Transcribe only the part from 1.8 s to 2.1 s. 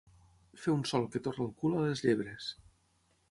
a les